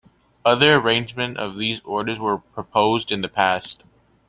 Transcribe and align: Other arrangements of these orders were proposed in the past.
Other 0.43 0.77
arrangements 0.77 1.39
of 1.39 1.59
these 1.59 1.79
orders 1.81 2.19
were 2.19 2.39
proposed 2.39 3.11
in 3.11 3.21
the 3.21 3.29
past. 3.29 3.83